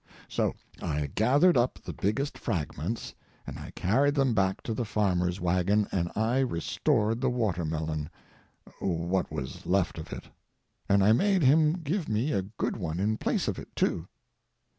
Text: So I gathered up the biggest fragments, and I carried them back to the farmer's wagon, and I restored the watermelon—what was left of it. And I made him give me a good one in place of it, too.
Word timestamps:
So 0.27 0.55
I 0.81 1.11
gathered 1.13 1.57
up 1.57 1.77
the 1.77 1.93
biggest 1.93 2.35
fragments, 2.35 3.13
and 3.45 3.59
I 3.59 3.69
carried 3.69 4.15
them 4.15 4.33
back 4.33 4.63
to 4.63 4.73
the 4.73 4.83
farmer's 4.83 5.39
wagon, 5.39 5.87
and 5.91 6.09
I 6.15 6.39
restored 6.39 7.21
the 7.21 7.29
watermelon—what 7.29 9.31
was 9.31 9.67
left 9.67 9.99
of 9.99 10.11
it. 10.11 10.23
And 10.89 11.03
I 11.03 11.11
made 11.11 11.43
him 11.43 11.83
give 11.83 12.09
me 12.09 12.31
a 12.31 12.41
good 12.41 12.77
one 12.77 12.99
in 12.99 13.17
place 13.19 13.47
of 13.47 13.59
it, 13.59 13.75
too. 13.75 14.07